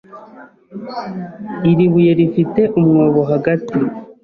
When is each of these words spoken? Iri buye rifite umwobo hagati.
Iri 1.69 1.85
buye 1.91 2.11
rifite 2.19 2.61
umwobo 2.79 3.21
hagati. 3.31 3.77